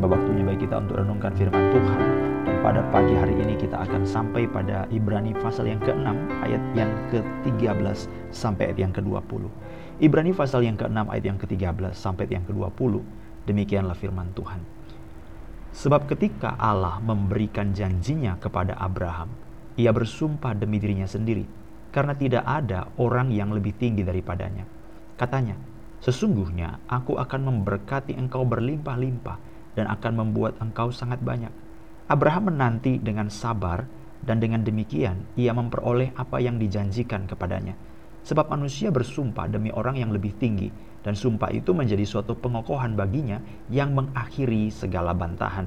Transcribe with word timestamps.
Tiba 0.00 0.16
waktunya 0.16 0.48
bagi 0.48 0.64
kita 0.64 0.80
untuk 0.80 0.96
renungkan 0.96 1.28
firman 1.36 1.76
Tuhan. 1.76 2.00
Dan 2.48 2.56
pada 2.64 2.80
pagi 2.88 3.12
hari 3.12 3.36
ini 3.36 3.52
kita 3.52 3.84
akan 3.84 4.08
sampai 4.08 4.48
pada 4.48 4.88
Ibrani 4.88 5.36
pasal 5.36 5.68
yang 5.68 5.76
ke-6 5.76 6.08
ayat 6.40 6.62
yang 6.72 6.88
ke-13 7.12 8.08
sampai 8.32 8.72
ayat 8.72 8.80
yang 8.80 8.96
ke-20. 8.96 9.52
Ibrani 10.00 10.32
pasal 10.32 10.64
yang 10.64 10.80
ke-6 10.80 11.04
ayat 11.04 11.24
yang 11.28 11.36
ke-13 11.36 11.92
sampai 11.92 12.24
ayat 12.24 12.32
yang 12.32 12.44
ke-20. 12.48 13.04
Demikianlah 13.44 13.92
firman 13.92 14.32
Tuhan. 14.32 14.64
Sebab 15.76 16.08
ketika 16.08 16.56
Allah 16.56 16.96
memberikan 17.04 17.76
janjinya 17.76 18.40
kepada 18.40 18.80
Abraham, 18.80 19.28
ia 19.76 19.92
bersumpah 19.92 20.56
demi 20.56 20.80
dirinya 20.80 21.04
sendiri, 21.04 21.44
karena 21.92 22.16
tidak 22.16 22.48
ada 22.48 22.88
orang 22.96 23.28
yang 23.36 23.52
lebih 23.52 23.76
tinggi 23.76 24.00
daripadanya. 24.00 24.64
Katanya, 25.20 25.60
Sesungguhnya 26.00 26.80
aku 26.88 27.20
akan 27.20 27.40
memberkati 27.44 28.16
engkau 28.16 28.48
berlimpah-limpah 28.48 29.49
dan 29.80 29.88
akan 29.88 30.12
membuat 30.20 30.60
engkau 30.60 30.92
sangat 30.92 31.24
banyak. 31.24 31.48
Abraham 32.12 32.52
menanti 32.52 33.00
dengan 33.00 33.32
sabar 33.32 33.88
dan 34.20 34.36
dengan 34.36 34.60
demikian 34.60 35.24
ia 35.40 35.56
memperoleh 35.56 36.12
apa 36.12 36.36
yang 36.44 36.60
dijanjikan 36.60 37.24
kepadanya. 37.24 37.72
Sebab 38.20 38.52
manusia 38.52 38.92
bersumpah 38.92 39.48
demi 39.48 39.72
orang 39.72 39.96
yang 39.96 40.12
lebih 40.12 40.36
tinggi 40.36 40.68
dan 41.00 41.16
sumpah 41.16 41.48
itu 41.48 41.72
menjadi 41.72 42.04
suatu 42.04 42.36
pengokohan 42.36 42.92
baginya 42.92 43.40
yang 43.72 43.96
mengakhiri 43.96 44.68
segala 44.68 45.16
bantahan. 45.16 45.64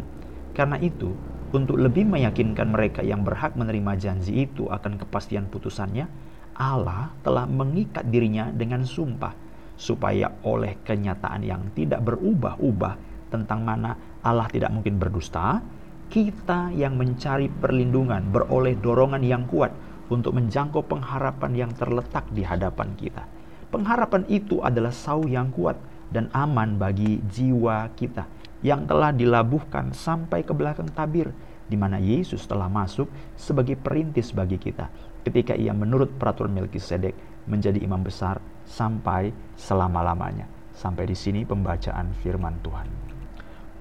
Karena 0.54 0.78
itu, 0.78 1.10
untuk 1.50 1.82
lebih 1.82 2.06
meyakinkan 2.06 2.70
mereka 2.70 3.02
yang 3.02 3.26
berhak 3.26 3.58
menerima 3.58 3.98
janji 3.98 4.46
itu 4.46 4.70
akan 4.70 5.02
kepastian 5.02 5.50
putusannya, 5.50 6.06
Allah 6.54 7.10
telah 7.26 7.50
mengikat 7.50 8.06
dirinya 8.14 8.54
dengan 8.54 8.86
sumpah 8.86 9.34
supaya 9.74 10.30
oleh 10.46 10.78
kenyataan 10.86 11.42
yang 11.42 11.74
tidak 11.74 12.06
berubah-ubah 12.06 12.94
tentang 13.34 13.66
mana 13.66 13.98
Allah 14.24 14.48
tidak 14.48 14.72
mungkin 14.72 14.98
berdusta, 14.98 15.60
kita 16.08 16.72
yang 16.72 16.96
mencari 16.96 17.52
perlindungan 17.52 18.32
beroleh 18.32 18.80
dorongan 18.80 19.24
yang 19.24 19.44
kuat 19.46 19.76
untuk 20.08 20.36
menjangkau 20.36 20.84
pengharapan 20.88 21.52
yang 21.68 21.72
terletak 21.76 22.28
di 22.32 22.44
hadapan 22.44 22.96
kita. 22.96 23.28
Pengharapan 23.74 24.24
itu 24.30 24.62
adalah 24.62 24.94
sau 24.94 25.26
yang 25.26 25.50
kuat 25.52 25.76
dan 26.14 26.30
aman 26.32 26.78
bagi 26.78 27.20
jiwa 27.26 27.90
kita 27.98 28.30
yang 28.62 28.86
telah 28.86 29.12
dilabuhkan 29.12 29.92
sampai 29.92 30.46
ke 30.46 30.54
belakang 30.56 30.88
tabir 30.94 31.34
di 31.68 31.76
mana 31.76 31.98
Yesus 31.98 32.46
telah 32.46 32.70
masuk 32.70 33.10
sebagai 33.34 33.76
perintis 33.76 34.30
bagi 34.30 34.62
kita 34.62 34.88
ketika 35.26 35.58
ia 35.58 35.74
menurut 35.74 36.14
peraturan 36.16 36.54
Melkisedek 36.54 37.16
menjadi 37.50 37.82
imam 37.82 38.04
besar 38.06 38.40
sampai 38.64 39.34
selama-lamanya. 39.58 40.48
Sampai 40.74 41.06
di 41.06 41.18
sini 41.18 41.46
pembacaan 41.46 42.14
firman 42.22 42.62
Tuhan. 42.62 43.13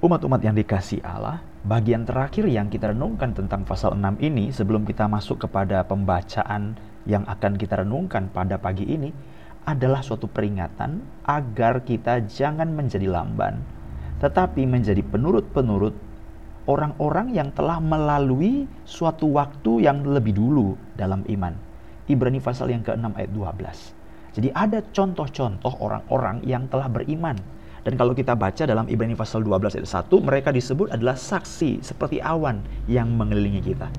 Umat-umat 0.03 0.43
yang 0.43 0.59
dikasih 0.59 0.99
Allah, 1.07 1.39
bagian 1.63 2.03
terakhir 2.03 2.51
yang 2.51 2.67
kita 2.67 2.91
renungkan 2.91 3.39
tentang 3.39 3.63
pasal 3.63 3.95
6 3.95 4.19
ini 4.19 4.51
sebelum 4.51 4.83
kita 4.83 5.07
masuk 5.07 5.47
kepada 5.47 5.87
pembacaan 5.87 6.75
yang 7.07 7.23
akan 7.23 7.55
kita 7.55 7.87
renungkan 7.87 8.27
pada 8.27 8.59
pagi 8.59 8.83
ini 8.83 9.15
adalah 9.63 10.03
suatu 10.03 10.27
peringatan 10.27 10.99
agar 11.23 11.87
kita 11.87 12.19
jangan 12.27 12.75
menjadi 12.75 13.07
lamban, 13.07 13.63
tetapi 14.19 14.67
menjadi 14.67 15.07
penurut-penurut 15.07 15.95
orang-orang 16.67 17.31
yang 17.39 17.55
telah 17.55 17.79
melalui 17.79 18.67
suatu 18.83 19.31
waktu 19.39 19.87
yang 19.87 20.03
lebih 20.03 20.35
dulu 20.35 20.75
dalam 20.99 21.23
iman. 21.31 21.55
Ibrani 22.11 22.43
pasal 22.43 22.75
yang 22.75 22.83
ke-6 22.83 23.07
ayat 23.07 23.31
12. 23.31 24.35
Jadi 24.35 24.49
ada 24.51 24.83
contoh-contoh 24.83 25.79
orang-orang 25.79 26.43
yang 26.43 26.67
telah 26.67 26.91
beriman. 26.91 27.62
Dan 27.83 27.99
kalau 27.99 28.15
kita 28.15 28.39
baca 28.39 28.63
dalam 28.63 28.87
Ibrani 28.87 29.19
pasal 29.19 29.43
12 29.43 29.83
ayat 29.83 30.07
1, 30.07 30.07
mereka 30.23 30.55
disebut 30.55 30.95
adalah 30.95 31.19
saksi 31.19 31.83
seperti 31.83 32.23
awan 32.23 32.63
yang 32.87 33.11
mengelilingi 33.11 33.75
kita. 33.75 33.91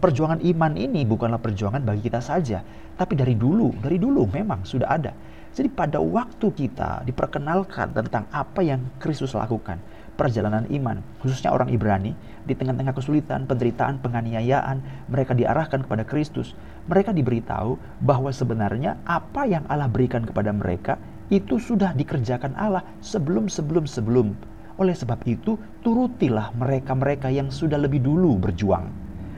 Perjuangan 0.00 0.40
iman 0.40 0.72
ini 0.80 1.04
bukanlah 1.04 1.36
perjuangan 1.36 1.84
bagi 1.84 2.08
kita 2.08 2.24
saja, 2.24 2.64
tapi 2.96 3.20
dari 3.20 3.36
dulu, 3.36 3.76
dari 3.84 4.00
dulu 4.00 4.24
memang 4.24 4.64
sudah 4.64 4.88
ada. 4.88 5.12
Jadi 5.52 5.68
pada 5.68 6.00
waktu 6.00 6.48
kita 6.48 7.04
diperkenalkan 7.04 7.92
tentang 7.92 8.24
apa 8.32 8.64
yang 8.64 8.80
Kristus 8.96 9.36
lakukan, 9.36 9.76
perjalanan 10.16 10.64
iman, 10.72 11.04
khususnya 11.20 11.52
orang 11.52 11.68
Ibrani, 11.68 12.16
di 12.48 12.56
tengah-tengah 12.56 12.96
kesulitan, 12.96 13.44
penderitaan, 13.44 14.00
penganiayaan, 14.00 14.80
mereka 15.12 15.36
diarahkan 15.36 15.84
kepada 15.84 16.08
Kristus. 16.08 16.56
Mereka 16.88 17.12
diberitahu 17.12 17.76
bahwa 18.00 18.32
sebenarnya 18.32 18.96
apa 19.04 19.44
yang 19.44 19.68
Allah 19.68 19.92
berikan 19.92 20.24
kepada 20.24 20.48
mereka 20.56 20.96
itu 21.30 21.62
sudah 21.62 21.94
dikerjakan 21.94 22.52
Allah 22.58 22.84
sebelum-sebelum-sebelum. 23.00 24.34
Oleh 24.76 24.94
sebab 24.96 25.22
itu, 25.24 25.56
turutilah 25.80 26.52
mereka-mereka 26.58 27.30
yang 27.30 27.48
sudah 27.48 27.78
lebih 27.78 28.02
dulu 28.02 28.36
berjuang. 28.36 28.90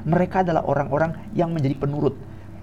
Mereka 0.08 0.42
adalah 0.42 0.66
orang-orang 0.66 1.14
yang 1.36 1.54
menjadi 1.54 1.78
penurut, 1.78 2.16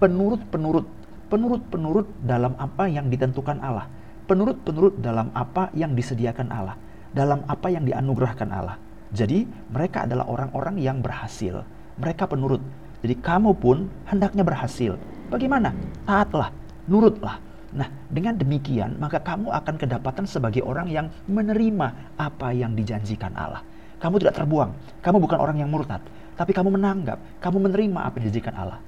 penurut-penurut, 0.04 0.88
penurut-penurut 1.32 2.08
dalam 2.26 2.58
apa 2.60 2.90
yang 2.92 3.08
ditentukan 3.08 3.62
Allah, 3.64 3.88
penurut-penurut 4.28 5.00
dalam 5.00 5.32
apa 5.32 5.72
yang 5.78 5.96
disediakan 5.96 6.52
Allah 6.52 6.76
dalam 7.14 7.42
apa 7.50 7.68
yang 7.74 7.86
dianugerahkan 7.86 8.50
Allah. 8.54 8.78
Jadi 9.10 9.46
mereka 9.74 10.06
adalah 10.06 10.30
orang-orang 10.30 10.78
yang 10.78 11.02
berhasil. 11.02 11.66
Mereka 11.98 12.30
penurut. 12.30 12.62
Jadi 13.02 13.16
kamu 13.18 13.58
pun 13.58 13.90
hendaknya 14.06 14.46
berhasil. 14.46 14.96
Bagaimana? 15.34 15.74
Taatlah, 16.06 16.54
nurutlah. 16.86 17.42
Nah, 17.70 17.86
dengan 18.10 18.34
demikian 18.34 18.98
maka 18.98 19.22
kamu 19.22 19.54
akan 19.54 19.76
kedapatan 19.78 20.26
sebagai 20.26 20.66
orang 20.66 20.90
yang 20.90 21.08
menerima 21.30 22.18
apa 22.18 22.50
yang 22.54 22.74
dijanjikan 22.74 23.34
Allah. 23.38 23.62
Kamu 24.00 24.18
tidak 24.18 24.40
terbuang. 24.42 25.02
Kamu 25.04 25.18
bukan 25.20 25.38
orang 25.38 25.60
yang 25.60 25.70
murtad, 25.70 26.02
tapi 26.40 26.56
kamu 26.56 26.80
menanggap, 26.80 27.20
kamu 27.44 27.70
menerima 27.70 28.00
apa 28.00 28.16
yang 28.18 28.26
dijanjikan 28.32 28.56
Allah. 28.56 28.80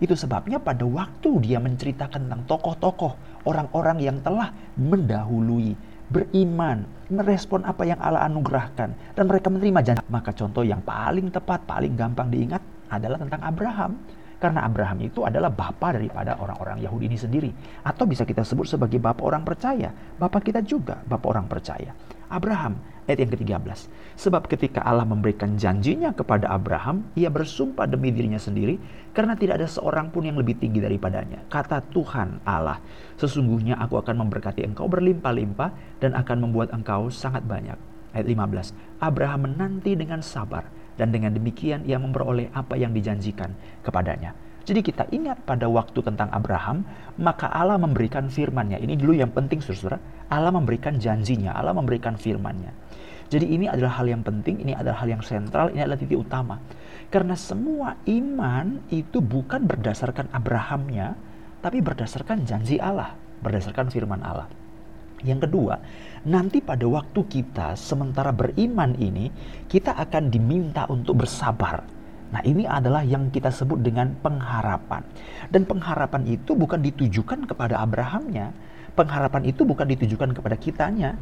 Itu 0.00 0.16
sebabnya 0.16 0.56
pada 0.56 0.86
waktu 0.88 1.44
dia 1.44 1.60
menceritakan 1.60 2.24
tentang 2.24 2.42
tokoh-tokoh, 2.48 3.44
orang-orang 3.44 4.00
yang 4.00 4.16
telah 4.24 4.48
mendahului 4.80 5.76
beriman, 6.10 6.82
merespon 7.06 7.62
apa 7.62 7.86
yang 7.86 8.00
Allah 8.02 8.26
anugerahkan, 8.26 9.14
dan 9.14 9.24
mereka 9.30 9.46
menerima 9.48 9.80
janji. 9.86 10.02
Maka 10.10 10.34
contoh 10.34 10.66
yang 10.66 10.82
paling 10.82 11.30
tepat, 11.30 11.62
paling 11.64 11.94
gampang 11.94 12.32
diingat 12.32 12.62
adalah 12.90 13.16
tentang 13.20 13.40
Abraham. 13.46 13.92
Karena 14.40 14.64
Abraham 14.64 15.04
itu 15.04 15.20
adalah 15.28 15.52
bapak 15.52 16.00
daripada 16.00 16.40
orang-orang 16.40 16.80
Yahudi 16.80 17.12
ini 17.12 17.18
sendiri. 17.20 17.50
Atau 17.84 18.08
bisa 18.08 18.24
kita 18.24 18.40
sebut 18.40 18.64
sebagai 18.64 18.96
bapak 18.96 19.20
orang 19.20 19.44
percaya. 19.44 19.92
Bapak 19.92 20.48
kita 20.48 20.64
juga 20.64 21.04
bapak 21.04 21.28
orang 21.28 21.44
percaya. 21.44 21.92
Abraham, 22.32 22.80
ayat 23.04 23.26
yang 23.26 23.30
ke-13. 23.36 23.90
Sebab 24.16 24.46
ketika 24.46 24.80
Allah 24.86 25.02
memberikan 25.02 25.58
janjinya 25.58 26.14
kepada 26.14 26.48
Abraham, 26.48 27.10
ia 27.18 27.26
bersumpah 27.26 27.90
demi 27.90 28.14
dirinya 28.14 28.38
sendiri 28.38 28.78
karena 29.10 29.34
tidak 29.34 29.60
ada 29.60 29.68
seorang 29.68 30.14
pun 30.14 30.24
yang 30.24 30.38
lebih 30.38 30.56
tinggi 30.56 30.78
daripadanya. 30.78 31.42
Kata 31.50 31.82
Tuhan 31.90 32.46
Allah, 32.46 32.78
sesungguhnya 33.18 33.76
aku 33.82 33.98
akan 33.98 34.24
memberkati 34.24 34.62
engkau 34.62 34.86
berlimpah-limpah 34.86 36.00
dan 36.00 36.14
akan 36.14 36.48
membuat 36.48 36.70
engkau 36.70 37.10
sangat 37.10 37.42
banyak. 37.44 37.76
Ayat 38.14 38.26
15. 38.26 39.04
Abraham 39.04 39.40
menanti 39.50 39.98
dengan 39.98 40.22
sabar 40.22 40.79
dan 41.00 41.08
dengan 41.08 41.32
demikian 41.32 41.88
ia 41.88 41.96
memperoleh 41.96 42.52
apa 42.52 42.76
yang 42.76 42.92
dijanjikan 42.92 43.56
kepadanya. 43.80 44.36
Jadi 44.68 44.84
kita 44.84 45.08
ingat 45.08 45.40
pada 45.48 45.64
waktu 45.72 46.04
tentang 46.04 46.28
Abraham, 46.36 46.84
maka 47.16 47.48
Allah 47.48 47.80
memberikan 47.80 48.28
firman-Nya. 48.28 48.76
Ini 48.76 48.92
dulu 49.00 49.16
yang 49.16 49.32
penting 49.32 49.64
saudara. 49.64 49.96
Allah 50.28 50.52
memberikan 50.52 51.00
janjinya, 51.00 51.56
Allah 51.56 51.72
memberikan 51.72 52.20
firman-Nya. 52.20 52.70
Jadi 53.32 53.46
ini 53.48 53.66
adalah 53.70 53.96
hal 53.96 54.10
yang 54.12 54.20
penting, 54.20 54.60
ini 54.60 54.76
adalah 54.76 55.00
hal 55.00 55.08
yang 55.08 55.24
sentral, 55.24 55.72
ini 55.72 55.80
adalah 55.80 55.96
titik 55.96 56.20
utama. 56.20 56.60
Karena 57.08 57.34
semua 57.34 57.96
iman 58.04 58.84
itu 58.92 59.18
bukan 59.24 59.64
berdasarkan 59.64 60.28
Abrahamnya, 60.34 61.16
tapi 61.64 61.80
berdasarkan 61.80 62.44
janji 62.44 62.76
Allah, 62.78 63.16
berdasarkan 63.40 63.88
firman 63.88 64.20
Allah. 64.20 64.59
Yang 65.24 65.48
kedua, 65.48 65.76
nanti 66.24 66.64
pada 66.64 66.84
waktu 66.88 67.20
kita 67.28 67.76
sementara 67.76 68.32
beriman 68.32 68.96
ini, 68.96 69.28
kita 69.68 69.92
akan 69.96 70.32
diminta 70.32 70.88
untuk 70.88 71.24
bersabar. 71.24 71.84
Nah, 72.30 72.42
ini 72.46 72.62
adalah 72.62 73.02
yang 73.02 73.28
kita 73.34 73.50
sebut 73.50 73.82
dengan 73.82 74.14
pengharapan. 74.22 75.02
Dan 75.50 75.66
pengharapan 75.66 76.22
itu 76.30 76.54
bukan 76.54 76.78
ditujukan 76.78 77.44
kepada 77.50 77.82
Abrahamnya, 77.82 78.54
pengharapan 78.94 79.50
itu 79.50 79.66
bukan 79.66 79.90
ditujukan 79.90 80.30
kepada 80.30 80.54
kitanya, 80.54 81.18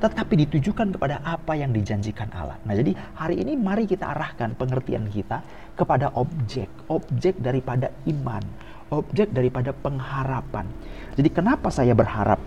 tetapi 0.00 0.48
ditujukan 0.48 0.96
kepada 0.96 1.20
apa 1.24 1.56
yang 1.56 1.72
dijanjikan 1.72 2.28
Allah. 2.32 2.56
Nah, 2.64 2.76
jadi 2.76 2.92
hari 3.16 3.40
ini 3.40 3.56
mari 3.56 3.84
kita 3.88 4.08
arahkan 4.12 4.56
pengertian 4.56 5.08
kita 5.08 5.40
kepada 5.76 6.12
objek, 6.16 6.68
objek 6.88 7.40
daripada 7.40 7.92
iman, 8.08 8.44
objek 8.92 9.32
daripada 9.32 9.72
pengharapan. 9.76 10.68
Jadi 11.16 11.28
kenapa 11.32 11.68
saya 11.72 11.92
berharap? 11.96 12.40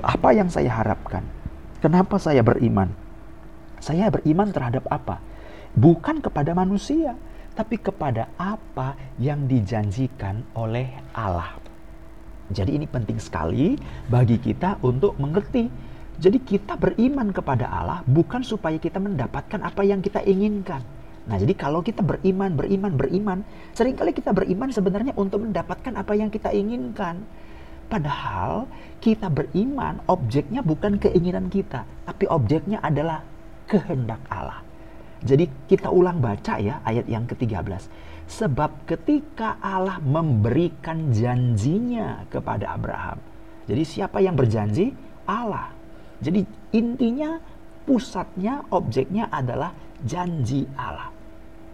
Apa 0.00 0.32
yang 0.32 0.48
saya 0.48 0.72
harapkan? 0.72 1.24
Kenapa 1.80 2.20
saya 2.20 2.44
beriman? 2.44 2.92
Saya 3.80 4.12
beriman 4.12 4.52
terhadap 4.52 4.84
apa? 4.92 5.20
Bukan 5.72 6.20
kepada 6.20 6.52
manusia, 6.52 7.16
tapi 7.56 7.80
kepada 7.80 8.28
apa 8.36 8.96
yang 9.16 9.48
dijanjikan 9.48 10.44
oleh 10.56 10.92
Allah. 11.16 11.56
Jadi 12.50 12.76
ini 12.76 12.86
penting 12.90 13.22
sekali 13.22 13.78
bagi 14.10 14.36
kita 14.42 14.82
untuk 14.82 15.14
mengerti 15.22 15.90
Jadi 16.20 16.36
kita 16.36 16.76
beriman 16.76 17.32
kepada 17.32 17.64
Allah 17.64 18.04
bukan 18.04 18.44
supaya 18.44 18.76
kita 18.76 19.00
mendapatkan 19.00 19.56
apa 19.64 19.80
yang 19.88 20.04
kita 20.04 20.20
inginkan. 20.20 20.84
Nah, 21.24 21.40
jadi 21.40 21.56
kalau 21.56 21.80
kita 21.80 22.04
beriman, 22.04 22.60
beriman, 22.60 22.92
beriman, 22.92 23.38
sering 23.72 23.96
kali 23.96 24.12
kita 24.12 24.36
beriman 24.36 24.68
sebenarnya 24.68 25.16
untuk 25.16 25.48
mendapatkan 25.48 25.96
apa 25.96 26.12
yang 26.12 26.28
kita 26.28 26.52
inginkan. 26.52 27.24
Padahal 27.90 28.70
kita 29.02 29.26
beriman, 29.26 29.98
objeknya 30.06 30.62
bukan 30.62 30.94
keinginan 31.02 31.50
kita, 31.50 31.82
tapi 32.06 32.30
objeknya 32.30 32.78
adalah 32.78 33.26
kehendak 33.66 34.22
Allah. 34.30 34.62
Jadi 35.20 35.50
kita 35.66 35.90
ulang 35.92 36.22
baca 36.22 36.56
ya 36.62 36.80
ayat 36.86 37.10
yang 37.10 37.26
ke-13. 37.26 37.90
Sebab 38.30 38.86
ketika 38.86 39.58
Allah 39.58 39.98
memberikan 39.98 41.10
janjinya 41.10 42.24
kepada 42.30 42.78
Abraham. 42.78 43.18
Jadi 43.66 43.82
siapa 43.82 44.22
yang 44.22 44.38
berjanji? 44.38 44.94
Allah. 45.26 45.74
Jadi 46.22 46.46
intinya 46.70 47.42
pusatnya 47.84 48.64
objeknya 48.70 49.26
adalah 49.34 49.74
janji 50.06 50.62
Allah. 50.78 51.10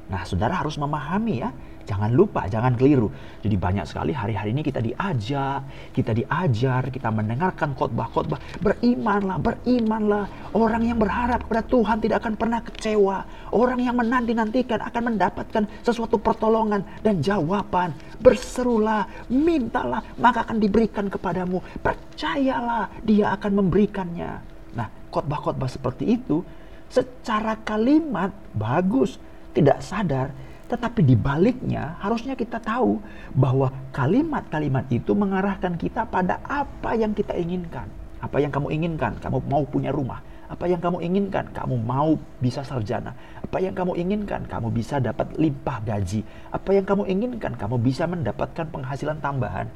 Nah, 0.07 0.23
saudara 0.23 0.63
harus 0.63 0.79
memahami 0.79 1.45
ya, 1.45 1.51
jangan 1.87 2.11
lupa, 2.11 2.50
jangan 2.50 2.75
keliru. 2.75 3.09
Jadi 3.41 3.55
banyak 3.55 3.87
sekali 3.87 4.11
hari-hari 4.11 4.50
ini 4.50 4.67
kita 4.67 4.83
diajak, 4.83 5.62
kita 5.94 6.11
diajar, 6.12 6.91
kita 6.91 7.09
mendengarkan 7.15 7.73
khotbah-khotbah, 7.79 8.37
berimanlah, 8.59 9.38
berimanlah. 9.38 10.27
Orang 10.53 10.83
yang 10.83 10.99
berharap 10.99 11.47
kepada 11.47 11.62
Tuhan 11.65 11.97
tidak 12.03 12.27
akan 12.27 12.35
pernah 12.35 12.61
kecewa. 12.61 13.19
Orang 13.55 13.79
yang 13.79 13.94
menanti-nantikan 13.94 14.83
akan 14.83 15.15
mendapatkan 15.15 15.65
sesuatu 15.87 16.19
pertolongan 16.19 16.83
dan 17.06 17.23
jawaban. 17.23 17.94
Berserulah, 18.19 19.06
mintalah, 19.31 20.03
maka 20.19 20.43
akan 20.43 20.59
diberikan 20.59 21.06
kepadamu. 21.06 21.62
Percayalah, 21.81 22.91
dia 23.06 23.32
akan 23.39 23.62
memberikannya. 23.62 24.32
Nah, 24.75 24.89
khotbah-khotbah 25.15 25.71
seperti 25.71 26.19
itu 26.19 26.43
secara 26.91 27.59
kalimat 27.67 28.31
bagus, 28.55 29.19
tidak 29.55 29.82
sadar, 29.82 30.31
tetapi 30.67 31.07
di 31.07 31.15
baliknya 31.15 31.95
harusnya 32.03 32.35
kita 32.35 32.59
tahu 32.59 32.99
bahwa 33.39 33.71
kalimat-kalimat 33.95 34.91
itu 34.91 35.15
mengarahkan 35.15 35.79
kita 35.79 36.03
pada 36.11 36.43
apa 36.43 36.99
yang 36.99 37.15
kita 37.15 37.39
inginkan. 37.39 37.87
Apa 38.19 38.43
yang 38.43 38.51
kamu 38.51 38.75
inginkan? 38.75 39.15
Kamu 39.23 39.47
mau 39.47 39.63
punya 39.63 39.95
rumah. 39.95 40.19
Apa 40.47 40.67
yang 40.67 40.79
kamu 40.83 41.03
inginkan? 41.03 41.51
Kamu 41.55 41.79
mau 41.79 42.19
bisa 42.43 42.67
sarjana. 42.67 43.15
Apa 43.43 43.63
yang 43.63 43.75
kamu 43.75 43.99
inginkan? 43.99 44.47
Kamu 44.47 44.71
bisa 44.75 44.99
dapat 44.99 45.35
limpah 45.39 45.79
gaji. 45.83 46.23
Apa 46.51 46.71
yang 46.75 46.87
kamu 46.87 47.07
inginkan? 47.07 47.55
Kamu 47.55 47.79
bisa 47.79 48.07
mendapatkan 48.07 48.67
penghasilan 48.71 49.19
tambahan. 49.23 49.71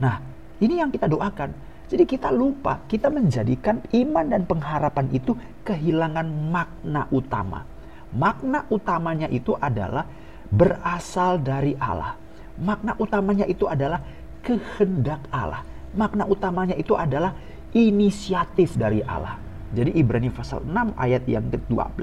Nah, 0.00 0.20
ini 0.60 0.80
yang 0.80 0.92
kita 0.92 1.08
doakan. 1.08 1.52
Jadi 1.88 2.04
kita 2.08 2.32
lupa, 2.32 2.80
kita 2.88 3.12
menjadikan 3.12 3.84
iman 3.92 4.24
dan 4.24 4.48
pengharapan 4.48 5.06
itu 5.12 5.36
kehilangan 5.64 6.24
makna 6.52 7.04
utama. 7.12 7.68
Makna 8.16 8.64
utamanya 8.72 9.28
itu 9.28 9.52
adalah 9.60 10.08
berasal 10.54 11.42
dari 11.42 11.74
Allah. 11.76 12.14
Makna 12.62 12.94
utamanya 12.96 13.44
itu 13.50 13.66
adalah 13.66 13.98
kehendak 14.46 15.26
Allah. 15.34 15.66
Makna 15.98 16.26
utamanya 16.30 16.78
itu 16.78 16.94
adalah 16.94 17.34
inisiatif 17.74 18.78
dari 18.78 19.02
Allah. 19.02 19.42
Jadi 19.74 19.90
Ibrani 19.98 20.30
pasal 20.30 20.62
6 20.62 20.94
ayat 20.94 21.26
yang 21.26 21.50
ke-12 21.50 21.98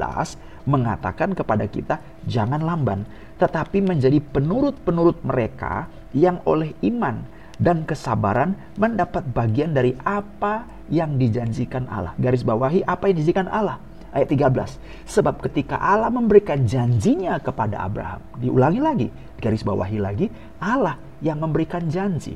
mengatakan 0.68 1.32
kepada 1.32 1.64
kita 1.72 2.04
jangan 2.28 2.60
lamban 2.60 3.08
tetapi 3.40 3.80
menjadi 3.80 4.20
penurut-penurut 4.20 5.24
mereka 5.24 5.88
yang 6.12 6.44
oleh 6.44 6.76
iman 6.84 7.24
dan 7.56 7.88
kesabaran 7.88 8.60
mendapat 8.76 9.24
bagian 9.32 9.72
dari 9.72 9.96
apa 10.04 10.68
yang 10.92 11.16
dijanjikan 11.16 11.88
Allah. 11.88 12.12
Garis 12.20 12.44
bawahi 12.44 12.84
apa 12.84 13.08
yang 13.08 13.16
dijanjikan 13.24 13.48
Allah 13.48 13.80
ayat 14.12 14.28
13. 14.32 15.08
Sebab 15.08 15.44
ketika 15.50 15.80
Allah 15.80 16.12
memberikan 16.12 16.64
janjinya 16.64 17.40
kepada 17.40 17.84
Abraham, 17.84 18.22
diulangi 18.40 18.82
lagi, 18.84 19.08
garis 19.40 19.64
bawahi 19.66 20.00
lagi, 20.00 20.28
Allah 20.62 20.96
yang 21.24 21.40
memberikan 21.40 21.88
janji. 21.88 22.36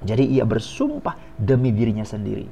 Jadi 0.00 0.24
ia 0.32 0.48
bersumpah 0.48 1.16
demi 1.36 1.72
dirinya 1.72 2.04
sendiri. 2.04 2.48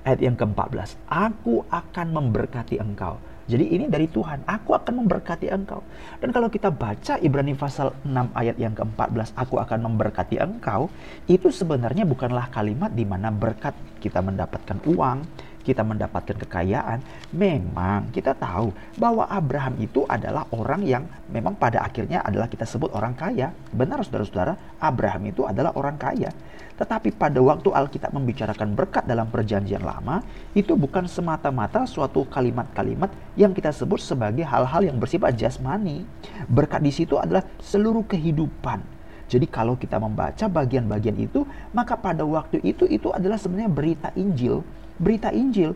Ayat 0.00 0.20
yang 0.24 0.36
ke-14, 0.36 0.96
aku 1.08 1.64
akan 1.68 2.06
memberkati 2.08 2.80
engkau. 2.80 3.20
Jadi 3.50 3.66
ini 3.66 3.90
dari 3.90 4.06
Tuhan, 4.06 4.46
aku 4.46 4.78
akan 4.78 5.04
memberkati 5.04 5.50
engkau. 5.50 5.82
Dan 6.22 6.30
kalau 6.30 6.46
kita 6.46 6.70
baca 6.70 7.18
Ibrani 7.18 7.58
pasal 7.58 7.90
6 8.06 8.30
ayat 8.30 8.56
yang 8.62 8.78
ke-14, 8.78 9.34
aku 9.34 9.58
akan 9.58 9.90
memberkati 9.90 10.38
engkau, 10.38 10.86
itu 11.26 11.50
sebenarnya 11.50 12.06
bukanlah 12.06 12.46
kalimat 12.48 12.94
di 12.94 13.02
mana 13.02 13.34
berkat 13.34 13.74
kita 13.98 14.22
mendapatkan 14.22 14.78
uang, 14.86 15.26
kita 15.60 15.84
mendapatkan 15.84 16.36
kekayaan, 16.40 17.04
memang 17.32 18.08
kita 18.10 18.32
tahu 18.32 18.72
bahwa 18.96 19.28
Abraham 19.28 19.76
itu 19.78 20.08
adalah 20.08 20.48
orang 20.52 20.82
yang 20.84 21.04
memang 21.28 21.56
pada 21.56 21.84
akhirnya 21.84 22.24
adalah 22.24 22.48
kita 22.48 22.64
sebut 22.64 22.90
orang 22.96 23.12
kaya. 23.12 23.52
Benar 23.70 24.02
saudara-saudara, 24.02 24.56
Abraham 24.80 25.28
itu 25.28 25.44
adalah 25.44 25.76
orang 25.76 25.96
kaya. 26.00 26.32
Tetapi 26.80 27.12
pada 27.12 27.36
waktu 27.44 27.68
Alkitab 27.68 28.16
membicarakan 28.16 28.72
berkat 28.72 29.04
dalam 29.04 29.28
perjanjian 29.28 29.84
lama, 29.84 30.24
itu 30.56 30.72
bukan 30.72 31.04
semata-mata 31.04 31.84
suatu 31.84 32.24
kalimat-kalimat 32.24 33.12
yang 33.36 33.52
kita 33.52 33.68
sebut 33.68 34.00
sebagai 34.00 34.48
hal-hal 34.48 34.88
yang 34.88 34.96
bersifat 34.96 35.36
jasmani. 35.36 36.08
Berkat 36.48 36.80
di 36.80 36.88
situ 36.88 37.20
adalah 37.20 37.44
seluruh 37.60 38.08
kehidupan. 38.08 38.80
Jadi 39.30 39.46
kalau 39.46 39.76
kita 39.76 40.00
membaca 40.00 40.48
bagian-bagian 40.48 41.20
itu, 41.20 41.44
maka 41.70 41.94
pada 42.00 42.24
waktu 42.24 42.64
itu 42.64 42.88
itu 42.88 43.12
adalah 43.12 43.36
sebenarnya 43.36 43.70
berita 43.70 44.08
Injil 44.16 44.64
berita 45.00 45.32
Injil. 45.32 45.72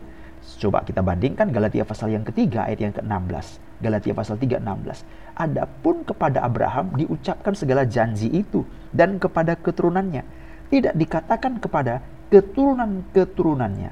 Coba 0.61 0.85
kita 0.85 1.01
bandingkan 1.01 1.49
Galatia 1.49 1.81
pasal 1.81 2.13
yang 2.13 2.21
ketiga 2.21 2.69
ayat 2.69 2.79
yang 2.85 2.93
ke-16. 2.93 3.47
Galatia 3.81 4.13
pasal 4.13 4.37
3 4.37 4.61
16. 4.61 5.41
Adapun 5.41 6.05
kepada 6.05 6.45
Abraham 6.45 6.93
diucapkan 6.93 7.57
segala 7.57 7.83
janji 7.89 8.29
itu 8.29 8.61
dan 8.93 9.17
kepada 9.17 9.57
keturunannya. 9.57 10.21
Tidak 10.69 10.93
dikatakan 10.93 11.57
kepada 11.57 12.05
keturunan-keturunannya. 12.29 13.91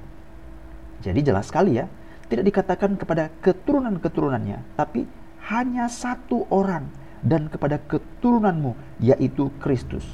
Jadi 1.02 1.20
jelas 1.26 1.50
sekali 1.50 1.82
ya, 1.82 1.90
tidak 2.30 2.46
dikatakan 2.54 2.96
kepada 2.96 3.34
keturunan-keturunannya, 3.42 4.78
tapi 4.78 5.10
hanya 5.50 5.92
satu 5.92 6.48
orang 6.54 6.88
dan 7.20 7.50
kepada 7.50 7.82
keturunanmu 7.82 9.02
yaitu 9.02 9.52
Kristus. 9.60 10.06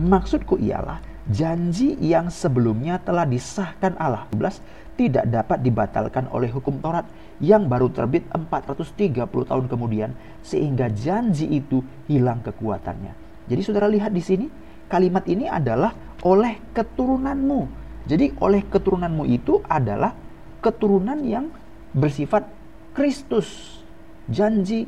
Maksudku 0.00 0.56
ialah 0.56 1.02
janji 1.28 1.98
yang 2.00 2.32
sebelumnya 2.32 2.96
telah 3.02 3.28
disahkan 3.28 3.98
Allah 4.00 4.24
12 4.32 4.96
tidak 4.96 5.24
dapat 5.32 5.58
dibatalkan 5.64 6.28
oleh 6.28 6.52
hukum 6.52 6.76
Taurat 6.80 7.08
yang 7.40 7.68
baru 7.68 7.88
terbit 7.88 8.28
430 8.32 9.16
tahun 9.24 9.64
kemudian 9.68 10.12
sehingga 10.44 10.92
janji 10.92 11.48
itu 11.48 11.80
hilang 12.04 12.44
kekuatannya. 12.44 13.16
Jadi 13.48 13.60
saudara 13.64 13.88
lihat 13.88 14.12
di 14.12 14.20
sini 14.20 14.46
kalimat 14.92 15.24
ini 15.24 15.48
adalah 15.48 15.96
oleh 16.20 16.60
keturunanmu. 16.76 17.80
Jadi 18.04 18.36
oleh 18.44 18.60
keturunanmu 18.68 19.24
itu 19.28 19.64
adalah 19.64 20.12
keturunan 20.60 21.16
yang 21.24 21.48
bersifat 21.96 22.44
Kristus. 22.92 23.80
Janji 24.28 24.84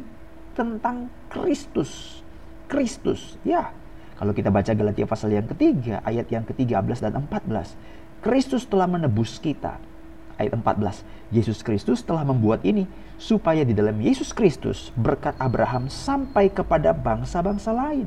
tentang 0.52 1.08
Kristus. 1.32 2.20
Kristus, 2.68 3.36
ya 3.44 3.72
kalau 4.16 4.32
kita 4.36 4.52
baca 4.52 4.72
Galatia 4.76 5.06
pasal 5.08 5.32
yang 5.32 5.48
ketiga, 5.48 6.04
ayat 6.04 6.28
yang 6.28 6.44
ke-13 6.44 6.98
dan 7.00 7.12
14. 7.26 8.22
Kristus 8.22 8.62
telah 8.68 8.86
menebus 8.86 9.42
kita. 9.42 9.80
Ayat 10.38 10.54
14. 10.54 11.02
Yesus 11.32 11.64
Kristus 11.64 12.04
telah 12.04 12.22
membuat 12.22 12.62
ini 12.62 12.84
supaya 13.16 13.64
di 13.64 13.72
dalam 13.72 13.96
Yesus 13.98 14.30
Kristus 14.30 14.92
berkat 14.94 15.32
Abraham 15.40 15.88
sampai 15.88 16.52
kepada 16.52 16.92
bangsa-bangsa 16.92 17.72
lain. 17.72 18.06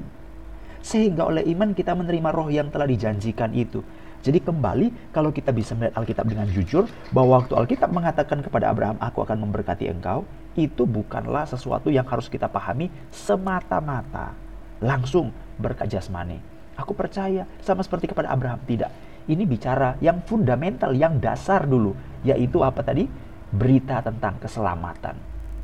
Sehingga 0.85 1.25
oleh 1.25 1.41
iman 1.49 1.73
kita 1.73 1.97
menerima 1.97 2.29
roh 2.29 2.47
yang 2.53 2.69
telah 2.69 2.85
dijanjikan 2.85 3.49
itu. 3.57 3.81
Jadi 4.25 4.41
kembali 4.41 5.13
kalau 5.13 5.29
kita 5.29 5.53
bisa 5.53 5.77
melihat 5.77 6.01
Alkitab 6.01 6.25
dengan 6.25 6.49
jujur 6.49 6.89
bahwa 7.13 7.41
waktu 7.41 7.53
Alkitab 7.57 7.89
mengatakan 7.93 8.41
kepada 8.41 8.73
Abraham, 8.73 8.97
aku 8.97 9.21
akan 9.21 9.37
memberkati 9.49 9.85
engkau, 9.89 10.25
itu 10.57 10.85
bukanlah 10.85 11.45
sesuatu 11.45 11.93
yang 11.93 12.05
harus 12.09 12.25
kita 12.25 12.49
pahami 12.49 12.89
semata-mata. 13.13 14.33
Langsung 14.81 15.29
berkat 15.59 15.91
jasmani. 15.91 16.39
Aku 16.75 16.91
percaya 16.91 17.47
sama 17.63 17.81
seperti 17.81 18.11
kepada 18.11 18.31
Abraham. 18.31 18.59
Tidak. 18.63 18.91
Ini 19.25 19.43
bicara 19.47 19.95
yang 20.03 20.21
fundamental, 20.27 20.91
yang 20.93 21.17
dasar 21.17 21.65
dulu. 21.65 21.95
Yaitu 22.27 22.61
apa 22.61 22.83
tadi? 22.83 23.07
Berita 23.49 24.03
tentang 24.03 24.37
keselamatan. 24.43 25.15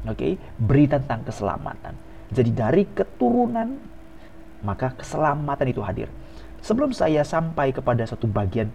Oke, 0.08 0.18
okay? 0.18 0.34
berita 0.58 0.98
tentang 0.98 1.28
keselamatan. 1.28 1.94
Jadi 2.32 2.50
dari 2.56 2.84
keturunan 2.90 3.92
maka 4.66 4.94
keselamatan 4.98 5.68
itu 5.70 5.82
hadir. 5.84 6.08
Sebelum 6.62 6.94
saya 6.94 7.26
sampai 7.26 7.74
kepada 7.74 8.06
satu 8.06 8.30
bagian 8.30 8.70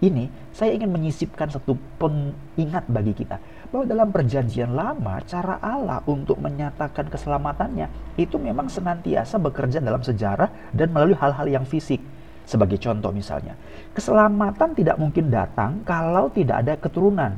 ini, 0.00 0.28
saya 0.52 0.72
ingin 0.76 0.92
menyisipkan 0.92 1.48
satu 1.48 1.76
pengingat 2.00 2.84
bagi 2.88 3.12
kita 3.16 3.40
bahwa 3.70 3.86
dalam 3.86 4.10
perjanjian 4.10 4.74
lama 4.74 5.22
cara 5.22 5.62
Allah 5.62 6.02
untuk 6.10 6.42
menyatakan 6.42 7.06
keselamatannya 7.06 8.18
itu 8.18 8.34
memang 8.36 8.66
senantiasa 8.66 9.38
bekerja 9.38 9.78
dalam 9.78 10.02
sejarah 10.02 10.74
dan 10.74 10.90
melalui 10.90 11.14
hal-hal 11.14 11.46
yang 11.46 11.62
fisik. 11.62 12.02
Sebagai 12.50 12.82
contoh 12.82 13.14
misalnya, 13.14 13.54
keselamatan 13.94 14.74
tidak 14.74 14.98
mungkin 14.98 15.30
datang 15.30 15.86
kalau 15.86 16.26
tidak 16.34 16.66
ada 16.66 16.74
keturunan. 16.74 17.32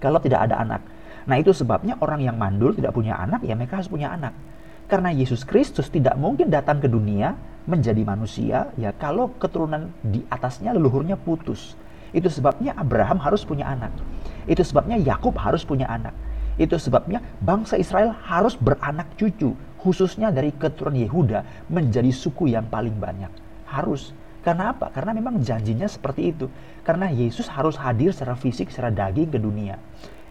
kalau 0.00 0.20
tidak 0.20 0.44
ada 0.44 0.60
anak. 0.60 0.84
Nah 1.24 1.40
itu 1.40 1.56
sebabnya 1.56 1.96
orang 1.96 2.20
yang 2.20 2.36
mandul 2.36 2.76
tidak 2.76 2.92
punya 2.92 3.16
anak, 3.16 3.40
ya 3.40 3.56
mereka 3.56 3.80
harus 3.80 3.88
punya 3.88 4.12
anak. 4.12 4.36
Karena 4.84 5.08
Yesus 5.08 5.48
Kristus 5.48 5.88
tidak 5.88 6.12
mungkin 6.20 6.52
datang 6.52 6.76
ke 6.76 6.92
dunia 6.92 7.32
menjadi 7.64 8.04
manusia, 8.04 8.68
ya 8.76 8.92
kalau 8.92 9.32
keturunan 9.40 9.88
di 10.04 10.20
atasnya 10.28 10.76
leluhurnya 10.76 11.16
putus. 11.16 11.72
Itu 12.12 12.28
sebabnya 12.28 12.76
Abraham 12.76 13.16
harus 13.16 13.48
punya 13.48 13.64
anak. 13.72 13.96
Itu 14.44 14.62
sebabnya 14.62 15.00
Yakub 15.00 15.36
harus 15.40 15.64
punya 15.64 15.88
anak. 15.88 16.12
Itu 16.54 16.78
sebabnya 16.78 17.18
bangsa 17.42 17.74
Israel 17.74 18.14
harus 18.14 18.54
beranak 18.54 19.10
cucu, 19.18 19.58
khususnya 19.80 20.30
dari 20.30 20.54
keturunan 20.54 20.96
Yehuda 20.96 21.68
menjadi 21.68 22.08
suku 22.14 22.54
yang 22.54 22.70
paling 22.70 22.94
banyak. 22.94 23.30
Harus. 23.66 24.14
Karena 24.44 24.76
apa? 24.76 24.92
Karena 24.92 25.16
memang 25.16 25.40
janjinya 25.40 25.88
seperti 25.88 26.30
itu. 26.30 26.46
Karena 26.84 27.08
Yesus 27.08 27.48
harus 27.48 27.80
hadir 27.80 28.12
secara 28.12 28.36
fisik, 28.36 28.68
secara 28.68 28.92
daging 28.92 29.32
ke 29.32 29.38
dunia. 29.40 29.80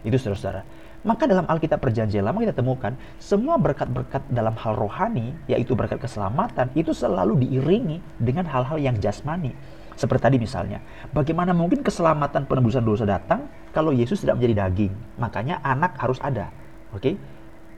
Itu 0.06 0.16
saudara-saudara. 0.16 0.62
Maka 1.04 1.28
dalam 1.28 1.44
Alkitab 1.44 1.84
Perjanjian 1.84 2.24
Lama 2.24 2.40
kita 2.40 2.56
temukan 2.56 2.96
semua 3.20 3.60
berkat-berkat 3.60 4.24
dalam 4.32 4.56
hal 4.56 4.72
rohani, 4.72 5.36
yaitu 5.44 5.76
berkat 5.76 6.00
keselamatan, 6.00 6.72
itu 6.72 6.96
selalu 6.96 7.44
diiringi 7.44 8.00
dengan 8.16 8.48
hal-hal 8.48 8.80
yang 8.80 8.96
jasmani. 8.96 9.52
Seperti 9.94 10.22
tadi 10.26 10.36
misalnya, 10.42 10.82
bagaimana 11.14 11.54
mungkin 11.54 11.86
keselamatan 11.86 12.50
penebusan 12.50 12.82
dosa 12.82 13.06
datang 13.06 13.46
kalau 13.70 13.94
Yesus 13.94 14.26
tidak 14.26 14.42
menjadi 14.42 14.66
daging? 14.66 14.92
Makanya 15.22 15.62
anak 15.62 15.94
harus 16.02 16.18
ada. 16.18 16.50
Oke? 16.90 16.98
Okay? 16.98 17.14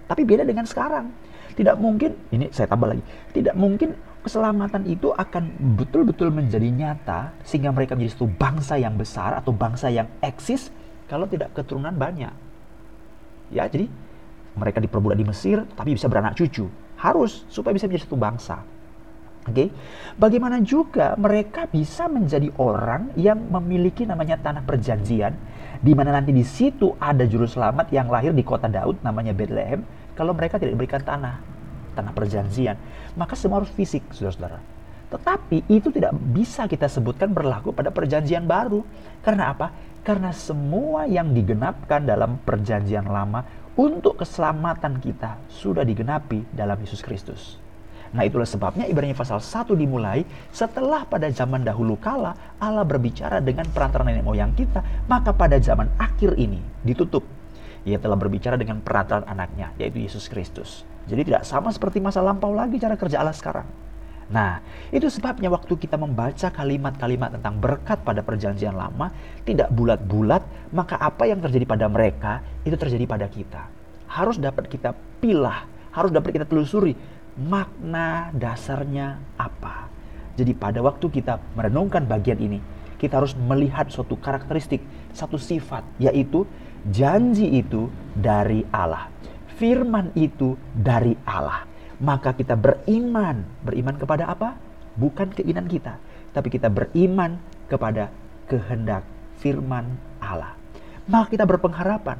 Tapi 0.06 0.22
beda 0.24 0.46
dengan 0.46 0.64
sekarang. 0.64 1.12
Tidak 1.56 1.76
mungkin, 1.80 2.12
ini 2.32 2.52
saya 2.52 2.68
tambah 2.68 2.88
lagi, 2.88 3.02
tidak 3.32 3.56
mungkin 3.56 3.96
keselamatan 4.26 4.82
itu 4.90 5.14
akan 5.14 5.54
betul-betul 5.78 6.34
menjadi 6.34 6.68
nyata 6.68 7.32
sehingga 7.46 7.70
mereka 7.70 7.94
menjadi 7.94 8.18
satu 8.18 8.28
bangsa 8.28 8.74
yang 8.76 8.98
besar 8.98 9.38
atau 9.38 9.54
bangsa 9.54 9.86
yang 9.88 10.10
eksis 10.20 10.68
kalau 11.06 11.24
tidak 11.30 11.54
keturunan 11.54 11.94
banyak. 11.94 12.34
Ya, 13.54 13.70
jadi 13.70 13.86
mereka 14.58 14.82
diperbudak 14.82 15.16
di 15.16 15.26
Mesir 15.28 15.62
tapi 15.78 15.94
bisa 15.94 16.10
beranak 16.10 16.34
cucu. 16.34 16.66
Harus 16.98 17.46
supaya 17.46 17.72
bisa 17.72 17.86
menjadi 17.86 18.04
satu 18.04 18.18
bangsa. 18.18 18.56
Oke. 19.46 19.54
Okay? 19.54 19.68
Bagaimana 20.18 20.58
juga 20.62 21.14
mereka 21.14 21.70
bisa 21.70 22.10
menjadi 22.10 22.50
orang 22.58 23.14
yang 23.14 23.38
memiliki 23.38 24.02
namanya 24.02 24.38
tanah 24.42 24.66
perjanjian 24.66 25.34
di 25.80 25.92
mana 25.92 26.14
nanti 26.16 26.32
di 26.32 26.44
situ 26.44 26.96
ada 26.96 27.24
juru 27.28 27.44
selamat 27.44 27.92
yang 27.92 28.08
lahir 28.08 28.32
di 28.32 28.40
kota 28.40 28.68
Daud 28.68 29.00
namanya 29.04 29.36
Bethlehem 29.36 29.84
kalau 30.16 30.32
mereka 30.32 30.56
tidak 30.56 30.76
diberikan 30.78 31.04
tanah 31.04 31.40
tanah 31.92 32.12
perjanjian 32.16 32.76
maka 33.16 33.36
semua 33.36 33.60
harus 33.60 33.72
fisik 33.72 34.04
saudara-saudara 34.12 34.60
tetapi 35.06 35.62
itu 35.70 35.88
tidak 35.94 36.16
bisa 36.16 36.66
kita 36.66 36.90
sebutkan 36.90 37.30
berlaku 37.30 37.70
pada 37.70 37.92
perjanjian 37.92 38.44
baru 38.48 38.82
karena 39.22 39.52
apa 39.52 39.70
karena 40.02 40.30
semua 40.30 41.06
yang 41.06 41.34
digenapkan 41.34 42.02
dalam 42.02 42.38
perjanjian 42.42 43.06
lama 43.06 43.42
untuk 43.76 44.22
keselamatan 44.24 45.02
kita 45.02 45.36
sudah 45.52 45.84
digenapi 45.84 46.48
dalam 46.54 46.78
Yesus 46.80 47.04
Kristus. 47.04 47.65
Nah 48.16 48.24
itulah 48.24 48.48
sebabnya 48.48 48.88
Ibrani 48.88 49.12
pasal 49.12 49.44
1 49.44 49.76
dimulai 49.76 50.24
setelah 50.48 51.04
pada 51.04 51.28
zaman 51.28 51.60
dahulu 51.60 52.00
kala 52.00 52.32
Allah 52.56 52.80
berbicara 52.88 53.44
dengan 53.44 53.68
perantara 53.68 54.08
nenek 54.08 54.24
moyang 54.24 54.56
kita, 54.56 54.80
maka 55.04 55.36
pada 55.36 55.60
zaman 55.60 55.92
akhir 56.00 56.32
ini 56.40 56.56
ditutup. 56.80 57.20
Ia 57.84 58.00
telah 58.00 58.16
berbicara 58.16 58.56
dengan 58.56 58.80
perantara 58.80 59.28
anaknya, 59.28 59.76
yaitu 59.76 60.00
Yesus 60.00 60.32
Kristus. 60.32 60.88
Jadi 61.06 61.28
tidak 61.28 61.44
sama 61.44 61.68
seperti 61.70 62.00
masa 62.00 62.24
lampau 62.24 62.56
lagi 62.56 62.80
cara 62.80 62.96
kerja 62.96 63.20
Allah 63.20 63.36
sekarang. 63.36 63.68
Nah, 64.26 64.58
itu 64.90 65.06
sebabnya 65.06 65.46
waktu 65.46 65.78
kita 65.78 65.94
membaca 65.94 66.50
kalimat-kalimat 66.50 67.38
tentang 67.38 67.62
berkat 67.62 68.02
pada 68.02 68.26
perjanjian 68.26 68.74
lama, 68.74 69.14
tidak 69.46 69.70
bulat-bulat, 69.70 70.42
maka 70.74 70.98
apa 70.98 71.30
yang 71.30 71.38
terjadi 71.38 71.62
pada 71.62 71.86
mereka, 71.86 72.42
itu 72.66 72.74
terjadi 72.74 73.06
pada 73.06 73.30
kita. 73.30 73.70
Harus 74.10 74.42
dapat 74.42 74.66
kita 74.66 74.90
pilah, 75.22 75.70
harus 75.94 76.10
dapat 76.10 76.34
kita 76.34 76.46
telusuri, 76.50 76.98
makna 77.40 78.32
dasarnya 78.32 79.20
apa. 79.36 79.88
Jadi 80.36 80.52
pada 80.52 80.84
waktu 80.84 81.08
kita 81.08 81.40
merenungkan 81.56 82.04
bagian 82.04 82.36
ini, 82.40 82.60
kita 83.00 83.20
harus 83.20 83.32
melihat 83.36 83.88
suatu 83.88 84.16
karakteristik, 84.16 84.84
satu 85.12 85.40
sifat, 85.40 85.84
yaitu 85.96 86.44
janji 86.88 87.60
itu 87.60 87.88
dari 88.12 88.64
Allah. 88.72 89.08
Firman 89.56 90.12
itu 90.12 90.60
dari 90.76 91.16
Allah 91.24 91.76
maka 92.00 92.36
kita 92.36 92.56
beriman. 92.56 93.44
Beriman 93.64 93.96
kepada 93.96 94.28
apa? 94.28 94.56
Bukan 94.96 95.32
keinginan 95.32 95.68
kita, 95.68 96.00
tapi 96.32 96.48
kita 96.48 96.72
beriman 96.72 97.36
kepada 97.68 98.08
kehendak 98.48 99.04
firman 99.40 99.96
Allah. 100.20 100.56
Maka 101.06 101.36
kita 101.36 101.44
berpengharapan. 101.44 102.16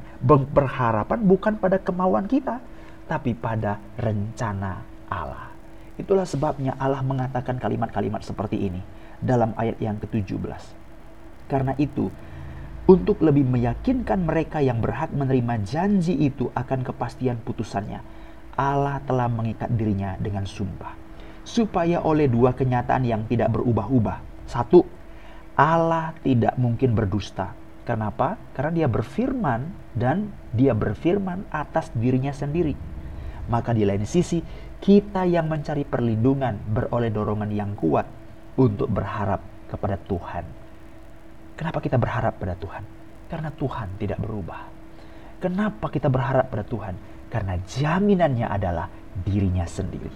Berharapan 0.53 1.19
bukan 1.25 1.53
pada 1.57 1.77
kemauan 1.81 2.29
kita, 2.29 2.61
tapi 3.09 3.33
pada 3.33 3.81
rencana 3.97 4.96
Allah. 5.09 5.51
Itulah 5.97 6.29
sebabnya 6.29 6.77
Allah 6.77 7.01
mengatakan 7.01 7.57
kalimat-kalimat 7.57 8.21
seperti 8.21 8.69
ini 8.69 8.81
dalam 9.17 9.57
ayat 9.57 9.81
yang 9.81 9.97
ke-17. 9.97 10.61
Karena 11.49 11.73
itu, 11.81 12.13
untuk 12.87 13.19
lebih 13.19 13.43
meyakinkan 13.43 14.23
mereka 14.23 14.61
yang 14.61 14.79
berhak 14.79 15.11
menerima 15.11 15.59
janji 15.65 16.15
itu 16.15 16.53
akan 16.53 16.85
kepastian 16.85 17.41
putusannya, 17.41 17.99
Allah 18.55 19.01
telah 19.03 19.27
mengikat 19.27 19.73
dirinya 19.73 20.15
dengan 20.21 20.45
sumpah. 20.45 20.93
Supaya 21.47 22.03
oleh 22.03 22.27
dua 22.27 22.53
kenyataan 22.53 23.03
yang 23.07 23.23
tidak 23.25 23.51
berubah-ubah. 23.55 24.47
Satu, 24.47 24.83
Allah 25.57 26.13
tidak 26.21 26.53
mungkin 26.61 26.93
berdusta. 26.93 27.57
Kenapa? 27.87 28.35
Karena 28.51 28.83
dia 28.83 28.87
berfirman 28.91 29.71
dan 29.95 30.29
dia 30.51 30.75
berfirman 30.75 31.47
atas 31.49 31.87
dirinya 31.95 32.35
sendiri. 32.35 32.75
Maka 33.47 33.71
di 33.71 33.87
lain 33.87 34.03
sisi, 34.03 34.43
kita 34.81 35.25
yang 35.25 35.49
mencari 35.49 35.83
perlindungan 35.83 36.61
beroleh 36.69 37.09
dorongan 37.09 37.49
yang 37.49 37.73
kuat 37.73 38.05
untuk 38.57 38.89
berharap 38.89 39.41
kepada 39.69 39.97
Tuhan. 39.97 40.45
Kenapa 41.57 41.79
kita 41.81 41.97
berharap 41.97 42.37
pada 42.37 42.53
Tuhan? 42.53 42.83
Karena 43.27 43.49
Tuhan 43.51 43.87
tidak 43.97 44.19
berubah. 44.21 44.61
Kenapa 45.37 45.89
kita 45.89 46.09
berharap 46.09 46.49
pada 46.49 46.65
Tuhan? 46.65 46.95
Karena 47.27 47.59
jaminannya 47.59 48.47
adalah 48.47 48.87
dirinya 49.25 49.65
sendiri. 49.65 50.09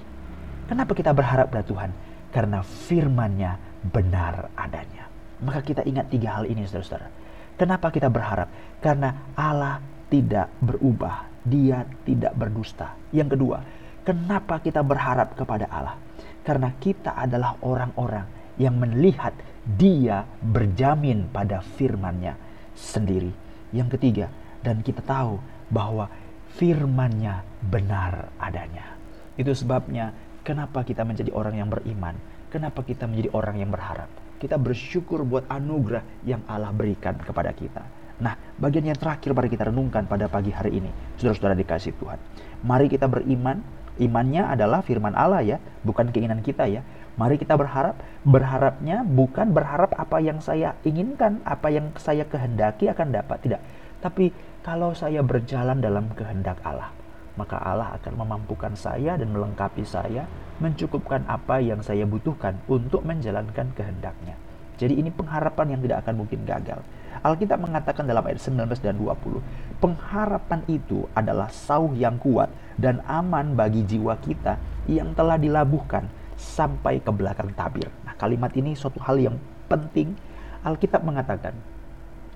Kenapa 0.70 0.96
kita 0.96 1.12
berharap 1.12 1.51
pada 1.51 1.65
Tuhan? 1.65 1.91
Karena 2.32 2.63
firmannya 2.63 3.84
benar 3.91 4.53
adanya. 4.56 5.10
Maka 5.41 5.65
kita 5.65 5.82
ingat 5.84 6.08
tiga 6.13 6.39
hal 6.39 6.46
ini 6.48 6.63
saudara-saudara. 6.63 7.10
Kenapa 7.58 7.91
kita 7.91 8.08
berharap? 8.08 8.48
Karena 8.80 9.34
Allah 9.36 9.82
tidak 10.08 10.50
berubah. 10.62 11.27
Dia 11.41 11.84
tidak 12.06 12.38
berdusta. 12.38 12.94
Yang 13.10 13.38
kedua, 13.38 13.58
kenapa 14.05 14.62
kita 14.62 14.81
berharap 14.81 15.34
kepada 15.38 15.65
Allah? 15.70 15.98
Karena 16.41 16.74
kita 16.77 17.13
adalah 17.13 17.58
orang-orang 17.62 18.25
yang 18.58 18.77
melihat 18.77 19.34
dia 19.62 20.25
berjamin 20.41 21.29
pada 21.29 21.62
firmannya 21.77 22.34
sendiri. 22.74 23.29
Yang 23.72 23.98
ketiga, 23.98 24.27
dan 24.65 24.81
kita 24.81 25.05
tahu 25.05 25.38
bahwa 25.70 26.10
firmannya 26.58 27.41
benar 27.63 28.34
adanya. 28.41 28.98
Itu 29.39 29.55
sebabnya 29.55 30.12
kenapa 30.43 30.84
kita 30.84 31.05
menjadi 31.08 31.31
orang 31.31 31.62
yang 31.62 31.70
beriman, 31.72 32.17
kenapa 32.51 32.84
kita 32.84 33.08
menjadi 33.08 33.29
orang 33.31 33.62
yang 33.62 33.72
berharap. 33.72 34.10
Kita 34.41 34.58
bersyukur 34.58 35.22
buat 35.22 35.46
anugerah 35.48 36.25
yang 36.25 36.41
Allah 36.50 36.74
berikan 36.74 37.13
kepada 37.22 37.53
kita. 37.53 37.86
Nah, 38.22 38.38
bagian 38.58 38.86
yang 38.86 38.98
terakhir 38.98 39.34
mari 39.34 39.50
kita 39.50 39.70
renungkan 39.70 40.05
pada 40.05 40.29
pagi 40.29 40.53
hari 40.53 40.77
ini. 40.77 40.89
Saudara-saudara 41.17 41.58
dikasih 41.58 41.93
Tuhan. 41.98 42.20
Mari 42.65 42.89
kita 42.89 43.10
beriman. 43.10 43.80
Imannya 44.00 44.48
adalah 44.48 44.79
firman 44.86 45.17
Allah 45.17 45.43
ya, 45.43 45.57
bukan 45.83 46.12
keinginan 46.13 46.39
kita 46.39 46.69
ya. 46.69 46.86
Mari 47.19 47.36
kita 47.36 47.60
berharap. 47.60 48.00
Berharapnya 48.24 49.03
bukan 49.03 49.51
berharap 49.51 49.91
apa 49.98 50.21
yang 50.24 50.39
saya 50.39 50.77
inginkan, 50.88 51.43
apa 51.43 51.67
yang 51.74 51.91
saya 52.00 52.24
kehendaki 52.24 52.88
akan 52.88 53.12
dapat. 53.12 53.38
Tidak. 53.43 53.62
Tapi 54.00 54.31
kalau 54.62 54.93
saya 54.95 55.25
berjalan 55.25 55.81
dalam 55.81 56.07
kehendak 56.15 56.62
Allah, 56.63 56.93
maka 57.36 57.57
Allah 57.60 57.98
akan 58.00 58.13
memampukan 58.15 58.74
saya 58.77 59.17
dan 59.17 59.33
melengkapi 59.33 59.83
saya, 59.83 60.29
mencukupkan 60.62 61.25
apa 61.25 61.60
yang 61.60 61.81
saya 61.81 62.05
butuhkan 62.05 62.62
untuk 62.69 63.01
menjalankan 63.03 63.74
kehendaknya. 63.74 64.38
Jadi 64.81 64.97
ini 64.97 65.13
pengharapan 65.13 65.77
yang 65.77 65.81
tidak 65.85 66.01
akan 66.01 66.25
mungkin 66.25 66.41
gagal. 66.41 66.81
Alkitab 67.21 67.61
mengatakan 67.61 68.09
dalam 68.09 68.25
ayat 68.25 68.41
19 68.41 68.81
dan 68.81 68.97
20, 68.97 69.38
pengharapan 69.77 70.65
itu 70.65 71.05
adalah 71.13 71.53
sauh 71.53 71.93
yang 71.93 72.17
kuat 72.17 72.50
dan 72.81 72.97
aman 73.05 73.53
bagi 73.53 73.85
jiwa 73.85 74.17
kita 74.17 74.57
yang 74.89 75.13
telah 75.13 75.38
dilabuhkan 75.38 76.09
sampai 76.33 76.97
ke 76.97 77.13
belakang 77.13 77.53
tabir. 77.53 77.93
Nah, 78.01 78.17
kalimat 78.17 78.50
ini 78.57 78.73
suatu 78.73 78.97
hal 79.05 79.21
yang 79.21 79.38
penting. 79.69 80.17
Alkitab 80.65 81.05
mengatakan, 81.05 81.53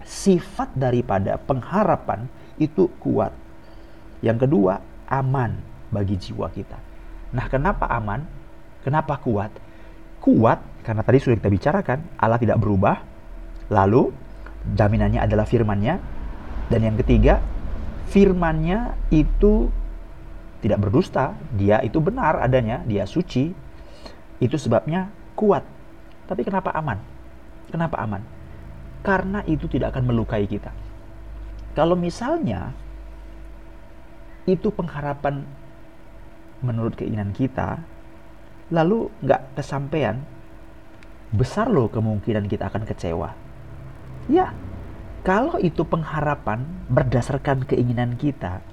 sifat 0.06 0.70
daripada 0.78 1.42
pengharapan 1.42 2.30
itu 2.62 2.86
kuat. 3.02 3.34
Yang 4.22 4.46
kedua, 4.46 4.86
aman 5.10 5.58
bagi 5.90 6.14
jiwa 6.14 6.46
kita. 6.54 6.78
Nah, 7.34 7.50
kenapa 7.50 7.90
aman? 7.90 8.22
Kenapa 8.86 9.18
kuat? 9.18 9.50
Kuat 10.22 10.62
karena 10.86 11.02
tadi 11.02 11.18
sudah 11.18 11.42
kita 11.42 11.50
bicarakan, 11.50 12.00
Allah 12.22 12.38
tidak 12.38 12.62
berubah. 12.62 13.02
Lalu 13.74 14.14
jaminannya 14.78 15.18
adalah 15.18 15.50
firman-Nya. 15.50 15.98
Dan 16.70 16.86
yang 16.86 16.96
ketiga, 17.02 17.42
firmannya 18.14 18.94
itu 19.10 19.74
tidak 20.62 20.86
berdusta, 20.86 21.34
dia 21.58 21.82
itu 21.82 21.98
benar 21.98 22.38
adanya, 22.38 22.86
dia 22.86 23.10
suci. 23.10 23.50
Itu 24.38 24.62
sebabnya 24.62 25.10
kuat. 25.34 25.66
Tapi 26.30 26.46
kenapa 26.46 26.70
aman? 26.78 27.02
Kenapa 27.74 27.98
aman? 28.06 28.22
Karena 29.02 29.42
itu 29.50 29.66
tidak 29.66 29.98
akan 29.98 30.06
melukai 30.06 30.46
kita. 30.46 30.70
Kalau 31.74 31.98
misalnya 31.98 32.78
itu 34.46 34.70
pengharapan 34.70 35.46
menurut 36.62 36.94
keinginan 36.94 37.34
kita, 37.34 37.82
lalu 38.70 39.10
nggak 39.22 39.58
kesampaian, 39.58 40.22
besar 41.36 41.68
loh 41.68 41.92
kemungkinan 41.92 42.48
kita 42.48 42.72
akan 42.72 42.84
kecewa. 42.88 43.30
Ya, 44.32 44.56
kalau 45.22 45.60
itu 45.62 45.86
pengharapan 45.86 46.66
berdasarkan 46.90 47.68
keinginan 47.68 48.18
kita, 48.18 48.64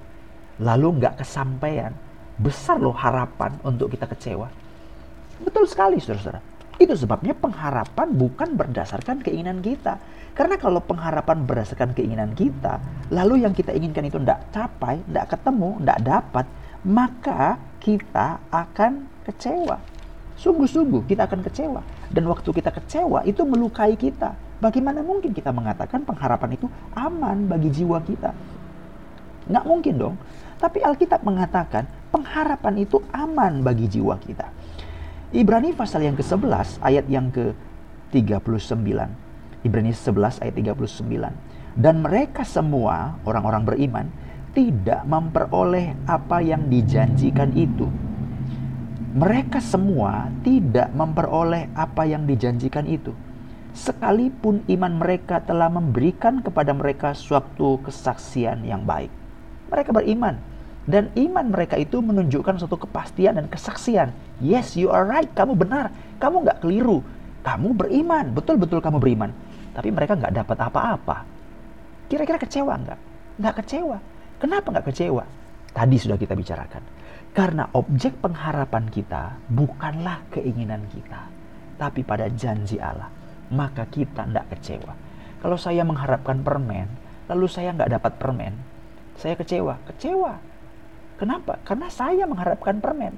lalu 0.62 1.02
nggak 1.02 1.21
kesampaian, 1.21 1.92
besar 2.40 2.81
loh 2.81 2.95
harapan 2.97 3.59
untuk 3.66 3.92
kita 3.92 4.09
kecewa. 4.09 4.49
Betul 5.42 5.66
sekali, 5.69 5.99
saudara-saudara. 5.99 6.40
Itu 6.81 6.97
sebabnya 6.97 7.37
pengharapan 7.37 8.09
bukan 8.16 8.57
berdasarkan 8.57 9.21
keinginan 9.21 9.61
kita. 9.61 10.00
Karena 10.33 10.57
kalau 10.57 10.81
pengharapan 10.81 11.45
berdasarkan 11.45 11.92
keinginan 11.92 12.33
kita, 12.33 12.81
lalu 13.12 13.45
yang 13.45 13.52
kita 13.52 13.76
inginkan 13.76 14.09
itu 14.09 14.16
tidak 14.16 14.49
capai, 14.49 15.04
tidak 15.04 15.37
ketemu, 15.37 15.71
tidak 15.85 16.00
dapat, 16.00 16.47
maka 16.88 17.61
kita 17.78 18.40
akan 18.49 19.04
kecewa. 19.28 19.76
Sungguh-sungguh 20.40 21.04
kita 21.04 21.28
akan 21.28 21.40
kecewa. 21.45 21.81
Dan 22.12 22.28
waktu 22.28 22.52
kita 22.52 22.69
kecewa 22.69 23.25
itu 23.25 23.42
melukai 23.49 23.97
kita. 23.97 24.37
Bagaimana 24.61 25.00
mungkin 25.00 25.33
kita 25.33 25.50
mengatakan 25.50 26.04
pengharapan 26.04 26.54
itu 26.54 26.69
aman 26.95 27.49
bagi 27.49 27.73
jiwa 27.73 27.99
kita? 28.04 28.31
Nggak 29.49 29.64
mungkin 29.66 29.95
dong. 29.99 30.14
Tapi 30.61 30.85
Alkitab 30.85 31.26
mengatakan 31.26 31.88
pengharapan 32.14 32.85
itu 32.85 33.02
aman 33.11 33.64
bagi 33.64 33.90
jiwa 33.90 34.14
kita. 34.21 34.47
Ibrani 35.33 35.73
pasal 35.73 36.04
yang 36.04 36.14
ke-11 36.14 36.78
ayat 36.85 37.09
yang 37.09 37.33
ke-39. 37.33 38.87
Ibrani 39.64 39.90
11 39.97 40.45
ayat 40.45 40.54
39. 40.54 41.33
Dan 41.73 42.04
mereka 42.04 42.45
semua 42.45 43.16
orang-orang 43.25 43.64
beriman 43.64 44.07
tidak 44.52 45.00
memperoleh 45.09 45.97
apa 46.04 46.45
yang 46.45 46.69
dijanjikan 46.69 47.57
itu. 47.57 47.88
Mereka 49.12 49.61
semua 49.61 50.33
tidak 50.40 50.88
memperoleh 50.97 51.69
apa 51.76 52.09
yang 52.09 52.25
dijanjikan 52.25 52.88
itu 52.88 53.12
sekalipun 53.73 54.64
iman 54.69 55.00
mereka 55.00 55.40
telah 55.40 55.69
memberikan 55.73 56.45
kepada 56.45 56.76
mereka 56.76 57.16
suatu 57.16 57.81
kesaksian 57.85 58.64
yang 58.69 58.85
baik. 58.85 59.09
Mereka 59.73 59.97
beriman, 59.97 60.37
dan 60.85 61.09
iman 61.16 61.47
mereka 61.49 61.81
itu 61.81 62.04
menunjukkan 62.04 62.61
suatu 62.61 62.76
kepastian 62.76 63.40
dan 63.40 63.49
kesaksian. 63.49 64.12
Yes, 64.45 64.76
you 64.76 64.92
are 64.92 65.09
right, 65.09 65.28
kamu 65.33 65.57
benar, 65.57 65.88
kamu 66.21 66.45
nggak 66.45 66.61
keliru, 66.61 67.00
kamu 67.40 67.73
beriman, 67.73 68.33
betul-betul 68.37 68.85
kamu 68.85 69.00
beriman. 69.00 69.33
Tapi 69.73 69.88
mereka 69.88 70.21
nggak 70.21 70.37
dapat 70.45 70.57
apa-apa. 70.57 71.16
Kira-kira 72.12 72.37
kecewa 72.37 72.76
nggak? 72.76 72.99
Nggak 73.40 73.54
kecewa. 73.64 73.96
Kenapa 74.37 74.68
nggak 74.68 74.87
kecewa? 74.92 75.25
Tadi 75.72 75.96
sudah 75.96 76.20
kita 76.20 76.37
bicarakan. 76.37 76.85
Karena 77.33 77.64
objek 77.73 78.21
pengharapan 78.21 78.92
kita 78.92 79.40
bukanlah 79.49 80.21
keinginan 80.29 80.85
kita, 80.92 81.33
tapi 81.81 82.05
pada 82.05 82.29
janji 82.29 82.77
Allah 82.77 83.09
maka 83.53 83.85
kita 83.85 84.25
tidak 84.25 84.49
kecewa. 84.57 84.92
Kalau 85.45 85.61
saya 85.61 85.85
mengharapkan 85.85 86.40
permen, 86.40 86.88
lalu 87.29 87.47
saya 87.47 87.77
nggak 87.77 87.92
dapat 88.01 88.12
permen, 88.16 88.57
saya 89.21 89.37
kecewa. 89.37 89.77
Kecewa. 89.92 90.40
Kenapa? 91.21 91.61
Karena 91.62 91.87
saya 91.92 92.25
mengharapkan 92.25 92.81
permen. 92.81 93.14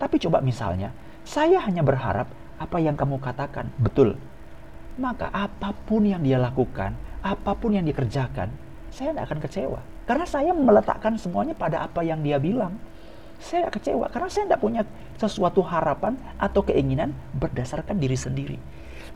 Tapi 0.00 0.16
coba 0.18 0.40
misalnya, 0.40 0.90
saya 1.22 1.60
hanya 1.62 1.84
berharap 1.84 2.26
apa 2.56 2.80
yang 2.80 2.96
kamu 2.96 3.20
katakan 3.20 3.68
betul. 3.76 4.16
Maka 4.96 5.28
apa 5.28 5.76
pun 5.84 6.08
yang 6.08 6.24
dia 6.24 6.40
lakukan, 6.40 6.96
apa 7.20 7.52
pun 7.52 7.76
yang 7.76 7.84
dikerjakan, 7.84 8.48
saya 8.88 9.12
tidak 9.12 9.24
akan 9.28 9.40
kecewa. 9.44 9.80
Karena 10.08 10.24
saya 10.24 10.56
meletakkan 10.56 11.20
semuanya 11.20 11.52
pada 11.52 11.84
apa 11.84 12.00
yang 12.00 12.24
dia 12.24 12.40
bilang. 12.40 12.80
Saya 13.40 13.68
kecewa 13.68 14.08
karena 14.08 14.28
saya 14.32 14.48
tidak 14.48 14.62
punya 14.64 14.82
sesuatu 15.20 15.60
harapan 15.60 16.16
atau 16.40 16.64
keinginan 16.64 17.12
berdasarkan 17.36 18.00
diri 18.00 18.16
sendiri. 18.16 18.56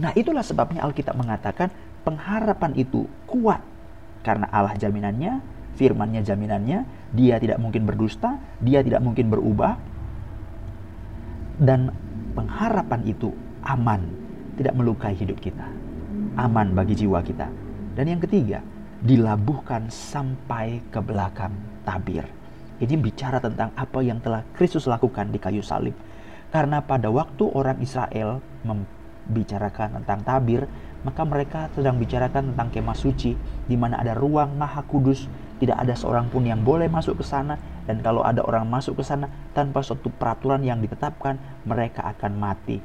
Nah 0.00 0.12
itulah 0.16 0.44
sebabnya 0.44 0.84
Alkitab 0.84 1.16
mengatakan 1.16 1.68
pengharapan 2.04 2.72
itu 2.76 3.04
kuat. 3.28 3.60
Karena 4.20 4.48
Allah 4.52 4.76
jaminannya, 4.76 5.40
firmannya 5.80 6.20
jaminannya, 6.20 6.78
dia 7.16 7.36
tidak 7.40 7.56
mungkin 7.56 7.88
berdusta, 7.88 8.36
dia 8.60 8.84
tidak 8.84 9.00
mungkin 9.00 9.32
berubah. 9.32 9.80
Dan 11.60 11.92
pengharapan 12.36 13.00
itu 13.04 13.32
aman, 13.64 14.04
tidak 14.56 14.76
melukai 14.76 15.16
hidup 15.16 15.40
kita. 15.40 15.64
Aman 16.36 16.72
bagi 16.72 16.96
jiwa 16.96 17.20
kita. 17.24 17.48
Dan 17.96 18.16
yang 18.16 18.20
ketiga, 18.20 18.64
dilabuhkan 19.00 19.88
sampai 19.88 20.84
ke 20.92 21.00
belakang 21.00 21.52
tabir. 21.84 22.39
Ini 22.80 22.96
bicara 22.96 23.44
tentang 23.44 23.76
apa 23.76 24.00
yang 24.00 24.24
telah 24.24 24.40
Kristus 24.56 24.88
lakukan 24.88 25.28
di 25.28 25.36
kayu 25.36 25.60
salib. 25.60 25.92
Karena 26.48 26.80
pada 26.80 27.12
waktu 27.12 27.44
orang 27.52 27.76
Israel 27.84 28.40
bicarakan 29.28 30.00
tentang 30.00 30.24
tabir, 30.24 30.64
maka 31.04 31.22
mereka 31.28 31.68
sedang 31.76 32.00
bicarakan 32.00 32.56
tentang 32.56 32.72
kemah 32.72 32.96
suci, 32.96 33.36
di 33.68 33.76
mana 33.76 34.00
ada 34.00 34.16
ruang 34.16 34.56
maha 34.56 34.80
kudus, 34.88 35.28
tidak 35.60 35.76
ada 35.76 35.92
seorang 35.92 36.32
pun 36.32 36.48
yang 36.48 36.64
boleh 36.64 36.88
masuk 36.88 37.20
ke 37.20 37.24
sana, 37.28 37.60
dan 37.84 38.00
kalau 38.00 38.24
ada 38.24 38.40
orang 38.40 38.64
masuk 38.64 38.96
ke 38.96 39.04
sana 39.04 39.28
tanpa 39.52 39.84
suatu 39.84 40.08
peraturan 40.08 40.64
yang 40.64 40.80
ditetapkan, 40.80 41.36
mereka 41.68 42.08
akan 42.16 42.32
mati. 42.40 42.80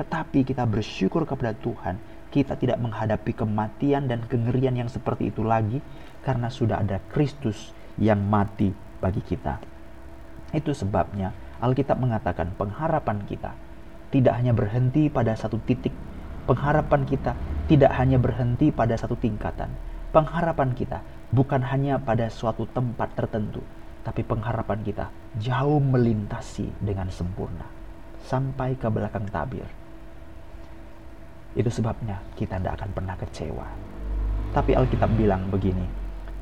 Tetapi 0.00 0.40
kita 0.42 0.64
bersyukur 0.64 1.28
kepada 1.28 1.52
Tuhan, 1.52 2.00
kita 2.32 2.56
tidak 2.56 2.80
menghadapi 2.80 3.36
kematian 3.36 4.08
dan 4.08 4.24
kengerian 4.24 4.74
yang 4.74 4.88
seperti 4.88 5.28
itu 5.28 5.44
lagi, 5.44 5.84
karena 6.24 6.48
sudah 6.48 6.80
ada 6.80 6.96
Kristus 7.12 7.76
yang 8.00 8.24
mati 8.24 8.72
bagi 9.04 9.20
kita. 9.20 9.60
Itu 10.56 10.72
sebabnya 10.72 11.36
Alkitab 11.60 12.00
mengatakan 12.00 12.56
pengharapan 12.56 13.20
kita 13.28 13.52
tidak 14.08 14.40
hanya 14.40 14.56
berhenti 14.56 15.12
pada 15.12 15.36
satu 15.36 15.60
titik. 15.68 15.92
Pengharapan 16.48 17.04
kita 17.04 17.36
tidak 17.68 17.92
hanya 18.00 18.16
berhenti 18.16 18.72
pada 18.72 18.96
satu 18.96 19.16
tingkatan. 19.20 19.68
Pengharapan 20.12 20.72
kita 20.72 21.04
bukan 21.34 21.60
hanya 21.68 22.00
pada 22.00 22.30
suatu 22.32 22.64
tempat 22.70 23.12
tertentu, 23.18 23.60
tapi 24.06 24.22
pengharapan 24.22 24.80
kita 24.86 25.10
jauh 25.40 25.82
melintasi 25.82 26.70
dengan 26.80 27.10
sempurna 27.10 27.66
sampai 28.24 28.78
ke 28.78 28.86
belakang 28.88 29.26
tabir. 29.28 29.66
Itu 31.58 31.70
sebabnya 31.70 32.22
kita 32.38 32.60
tidak 32.62 32.80
akan 32.80 32.90
pernah 32.94 33.16
kecewa. 33.18 33.66
Tapi 34.54 34.78
Alkitab 34.78 35.10
bilang 35.18 35.50
begini, 35.50 35.86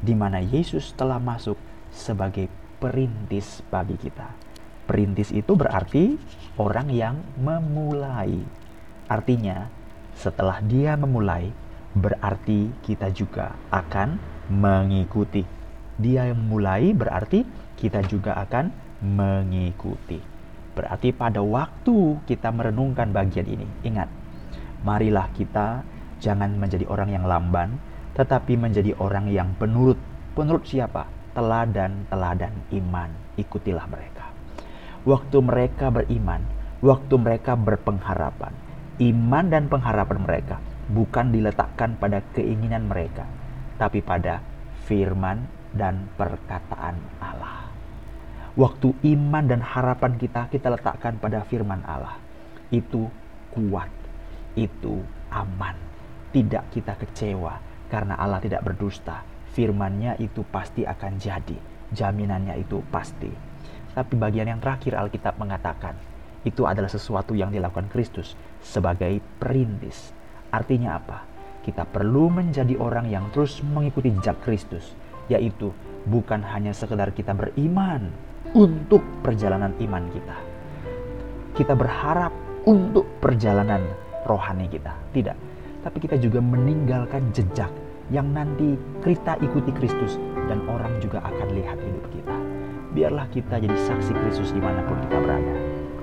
di 0.05 0.13
mana 0.13 0.43
Yesus 0.43 0.93
telah 0.93 1.17
masuk 1.17 1.57
sebagai 1.93 2.49
perintis 2.81 3.63
bagi 3.71 3.95
kita 4.01 4.43
Perintis 4.83 5.31
itu 5.31 5.55
berarti 5.55 6.19
orang 6.59 6.91
yang 6.91 7.17
memulai. 7.39 8.43
Artinya, 9.07 9.71
setelah 10.19 10.59
dia 10.59 10.99
memulai, 10.99 11.55
berarti 11.95 12.69
kita 12.83 13.15
juga 13.15 13.55
akan 13.71 14.19
mengikuti. 14.51 15.47
Dia 15.97 16.27
yang 16.29 16.43
memulai 16.43 16.91
berarti 16.91 17.47
kita 17.79 18.03
juga 18.11 18.35
akan 18.43 18.75
mengikuti. 19.07 20.19
Berarti 20.75 21.15
pada 21.15 21.39
waktu 21.41 22.19
kita 22.27 22.51
merenungkan 22.51 23.15
bagian 23.15 23.47
ini, 23.47 23.65
ingat, 23.87 24.11
marilah 24.83 25.31
kita 25.31 25.87
jangan 26.19 26.59
menjadi 26.59 26.91
orang 26.91 27.15
yang 27.15 27.25
lamban, 27.25 27.79
tetapi 28.19 28.59
menjadi 28.59 28.99
orang 28.99 29.31
yang 29.31 29.55
penurut. 29.57 29.97
Penurut 30.35 30.67
siapa? 30.67 31.07
Teladan-teladan 31.33 32.55
iman. 32.71 33.11
Ikutilah 33.37 33.89
mereka 33.89 34.33
waktu 35.03 35.39
mereka 35.43 35.91
beriman, 35.91 36.43
waktu 36.79 37.15
mereka 37.19 37.59
berpengharapan. 37.59 38.55
Iman 39.03 39.51
dan 39.51 39.67
pengharapan 39.67 40.23
mereka 40.23 40.57
bukan 40.87 41.35
diletakkan 41.35 41.99
pada 41.99 42.23
keinginan 42.37 42.87
mereka, 42.87 43.27
tapi 43.81 43.99
pada 43.99 44.39
firman 44.87 45.43
dan 45.75 46.07
perkataan 46.15 47.01
Allah. 47.19 47.67
Waktu 48.53 48.93
iman 49.17 49.45
dan 49.49 49.65
harapan 49.65 50.21
kita 50.21 50.53
kita 50.53 50.69
letakkan 50.69 51.17
pada 51.17 51.43
firman 51.49 51.81
Allah, 51.89 52.21
itu 52.69 53.09
kuat, 53.51 53.91
itu 54.55 55.01
aman. 55.33 55.75
Tidak 56.33 56.65
kita 56.73 56.97
kecewa 56.97 57.61
karena 57.89 58.17
Allah 58.17 58.41
tidak 58.41 58.65
berdusta. 58.65 59.32
Firmannya 59.53 60.17
itu 60.17 60.41
pasti 60.49 60.89
akan 60.89 61.21
jadi, 61.21 61.57
jaminannya 61.93 62.57
itu 62.57 62.81
pasti. 62.89 63.29
Tapi 63.93 64.15
bagian 64.17 64.49
yang 64.49 64.61
terakhir 64.65 64.97
Alkitab 64.97 65.37
mengatakan, 65.37 65.93
itu 66.43 66.65
adalah 66.65 66.89
sesuatu 66.89 67.37
yang 67.37 67.53
dilakukan 67.53 67.87
Kristus 67.93 68.35
sebagai 68.65 69.21
perintis. 69.37 70.11
Artinya 70.51 70.99
apa? 70.99 71.29
Kita 71.63 71.87
perlu 71.87 72.33
menjadi 72.33 72.75
orang 72.81 73.07
yang 73.07 73.31
terus 73.31 73.63
mengikuti 73.63 74.11
jejak 74.11 74.43
Kristus 74.43 74.99
yaitu 75.31 75.71
bukan 76.11 76.43
hanya 76.43 76.75
sekedar 76.75 77.15
kita 77.15 77.31
beriman 77.31 78.11
untuk 78.59 79.01
perjalanan 79.23 79.71
iman 79.79 80.05
kita. 80.11 80.37
Kita 81.55 81.79
berharap 81.79 82.35
untuk 82.67 83.07
perjalanan 83.23 83.87
rohani 84.27 84.67
kita. 84.67 84.93
Tidak. 85.15 85.37
Tapi 85.87 85.99
kita 86.03 86.19
juga 86.19 86.43
meninggalkan 86.43 87.31
jejak 87.31 87.71
yang 88.11 88.33
nanti 88.35 88.75
kita 89.05 89.39
ikuti 89.39 89.71
Kristus 89.77 90.19
dan 90.51 90.65
orang 90.67 90.99
juga 90.99 91.23
akan 91.23 91.49
lihat 91.55 91.79
hidup 91.79 92.05
kita. 92.11 92.37
Biarlah 92.93 93.27
kita 93.31 93.63
jadi 93.63 93.77
saksi 93.77 94.13
Kristus 94.27 94.51
di 94.51 94.61
mana 94.61 94.83
pun 94.85 94.99
kita 95.07 95.17
berada. 95.23 95.55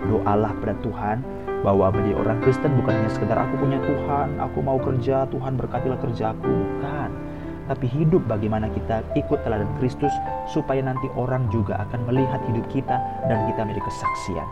Doalah 0.08 0.54
pada 0.64 0.74
Tuhan 0.80 1.18
bahwa 1.66 1.92
menjadi 1.92 2.16
orang 2.16 2.38
Kristen 2.40 2.72
bukan 2.80 2.94
hanya 2.96 3.12
sekedar 3.12 3.38
aku 3.38 3.60
punya 3.60 3.78
Tuhan, 3.84 4.40
aku 4.40 4.58
mau 4.64 4.80
kerja, 4.80 5.28
Tuhan 5.28 5.60
berkatilah 5.60 6.00
kerjaku. 6.00 6.48
Bukan 6.48 7.30
tapi 7.70 7.86
hidup 7.86 8.26
bagaimana 8.26 8.66
kita 8.74 9.06
ikut 9.14 9.46
teladan 9.46 9.70
Kristus 9.78 10.10
supaya 10.50 10.82
nanti 10.82 11.06
orang 11.14 11.46
juga 11.54 11.78
akan 11.86 12.10
melihat 12.10 12.42
hidup 12.50 12.66
kita 12.74 12.98
dan 13.30 13.46
kita 13.46 13.62
menjadi 13.62 13.86
kesaksian. 13.86 14.48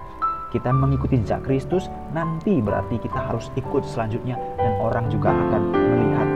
Kita 0.54 0.70
mengikuti 0.72 1.20
jejak 1.26 1.44
Kristus, 1.44 1.90
nanti 2.14 2.62
berarti 2.62 3.02
kita 3.02 3.18
harus 3.18 3.50
ikut 3.58 3.84
selanjutnya 3.84 4.38
dan 4.62 4.78
orang 4.80 5.10
juga 5.10 5.34
akan 5.34 5.62
melihat 5.74 6.30